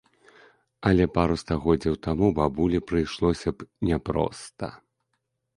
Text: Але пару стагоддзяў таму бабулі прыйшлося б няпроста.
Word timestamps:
Але 0.91 1.05
пару 1.17 1.35
стагоддзяў 1.41 1.95
таму 2.07 2.29
бабулі 2.39 2.81
прыйшлося 2.93 3.49
б 3.59 3.69
няпроста. 3.89 4.65